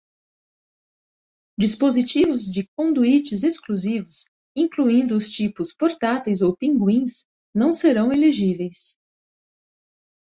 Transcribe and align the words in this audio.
Dispositivos 1.59 2.51
de 2.51 2.67
conduítes 2.75 3.43
exclusivos, 3.43 4.25
incluindo 4.57 5.15
os 5.15 5.29
tipos 5.29 5.75
portáteis 5.75 6.41
ou 6.41 6.57
pinguins, 6.57 7.27
não 7.53 7.71
serão 7.71 8.11
elegíveis. 8.11 8.97